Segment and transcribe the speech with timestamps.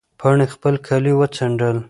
[0.19, 1.77] پاڼې خپل کالي وڅنډل.